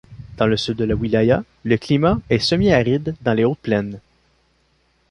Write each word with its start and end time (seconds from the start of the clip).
Dans 0.37 0.47
le 0.47 0.57
sud 0.57 0.77
de 0.77 0.83
la 0.83 0.95
Wilaya, 0.95 1.43
le 1.63 1.77
climat 1.77 2.19
est 2.31 2.39
semi-aride 2.39 3.15
dans 3.21 3.35
les 3.35 3.45
hautes 3.45 3.59
plaines. 3.59 3.99